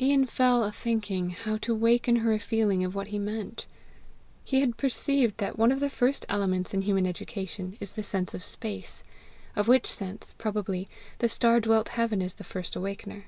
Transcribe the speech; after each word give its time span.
Ian 0.00 0.24
fell 0.24 0.64
a 0.64 0.72
thinking 0.72 1.28
how 1.28 1.58
to 1.58 1.74
wake 1.74 2.08
in 2.08 2.16
her 2.16 2.32
a 2.32 2.38
feeling 2.38 2.82
of 2.84 2.94
what 2.94 3.08
he 3.08 3.18
meant. 3.18 3.66
He 4.42 4.60
had 4.60 4.78
perceived 4.78 5.36
that 5.36 5.58
one 5.58 5.70
of 5.70 5.78
the 5.78 5.90
first 5.90 6.24
elements 6.26 6.72
in 6.72 6.80
human 6.80 7.06
education 7.06 7.76
is 7.80 7.92
the 7.92 8.02
sense 8.02 8.32
of 8.32 8.42
space 8.42 9.04
of 9.54 9.68
which 9.68 9.84
sense, 9.86 10.34
probably, 10.38 10.88
the 11.18 11.28
star 11.28 11.60
dwelt 11.60 11.88
heaven 11.88 12.22
is 12.22 12.36
the 12.36 12.44
first 12.44 12.74
awakener. 12.74 13.26